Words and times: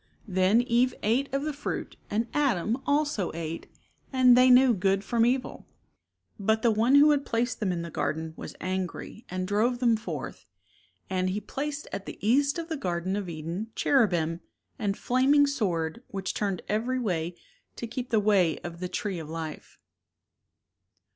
Then 0.27 0.61
Eve 0.61 0.95
ate 1.03 1.31
of 1.31 1.43
the 1.43 1.53
fruit 1.53 1.95
and 2.09 2.25
Adam 2.33 2.81
also 2.87 3.29
ate 3.35 3.67
and 4.11 4.35
they 4.35 4.49
knew 4.49 4.73
good 4.73 5.03
from 5.03 5.27
evil. 5.27 5.67
But 6.39 6.63
The 6.63 6.71
One 6.71 6.95
who 6.95 7.11
had 7.11 7.23
placed 7.23 7.59
them 7.59 7.71
in 7.71 7.83
the 7.83 7.91
garden 7.91 8.33
was 8.35 8.55
angry 8.59 9.25
and 9.29 9.47
drove 9.47 9.77
them 9.77 9.95
forth, 9.95 10.47
and 11.07 11.29
"He 11.29 11.39
placed 11.39 11.87
at 11.93 12.07
the 12.07 12.17
east 12.19 12.57
of 12.57 12.67
the 12.67 12.77
garden 12.77 13.15
of 13.15 13.29
Eden 13.29 13.67
cherubim 13.75 14.41
and 14.79 14.95
a 14.95 14.99
flaming 14.99 15.45
sword 15.45 16.01
which 16.07 16.33
turned 16.33 16.63
every 16.67 16.97
way 16.97 17.35
to 17.75 17.85
keep 17.85 18.09
the 18.09 18.19
way 18.19 18.57
of 18.61 18.79
the 18.79 18.89
tree 18.89 19.19
of 19.19 19.29
life." 19.29 19.77